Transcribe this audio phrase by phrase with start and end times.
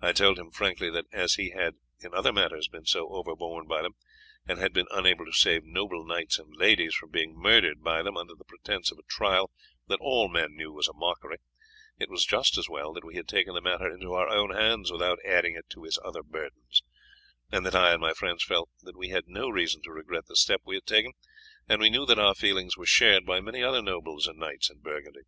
[0.00, 3.82] I told him frankly that as he had in other matters been so overborne by
[3.82, 3.92] them,
[4.46, 8.16] and had been unable to save noble knights and ladies from being murdered by them
[8.16, 9.50] under the pretence of a trial
[9.86, 11.36] that all men knew was a mockery,
[11.98, 14.90] it was just as well that we had taken the matter into our own hands
[14.90, 16.82] without adding it to his other burdens;
[17.52, 20.36] and that I and my friends felt that we had no reason to regret the
[20.36, 21.12] step we had taken,
[21.68, 24.78] and we knew that our feelings were shared by many other nobles and knights in
[24.78, 25.24] Burgundy.